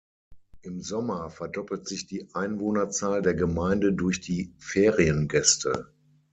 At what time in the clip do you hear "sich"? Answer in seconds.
1.87-2.07